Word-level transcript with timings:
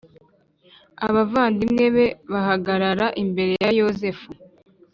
Abavandimwe 1.07 1.85
be 1.95 2.07
bahagarara 2.31 3.05
imbere 3.23 3.53
ya 3.63 3.71
Yosefu 3.79 4.27